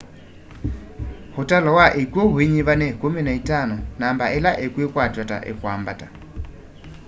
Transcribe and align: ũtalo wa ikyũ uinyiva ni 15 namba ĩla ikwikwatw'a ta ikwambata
ũtalo 1.39 1.69
wa 1.79 1.87
ikyũ 2.01 2.21
uinyiva 2.35 2.73
ni 2.81 2.87
15 3.01 3.77
namba 3.99 4.25
ĩla 4.37 4.51
ikwikwatw'a 4.65 5.23
ta 5.29 5.37
ikwambata 5.51 6.07